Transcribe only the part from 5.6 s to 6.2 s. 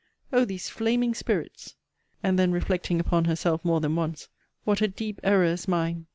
mine!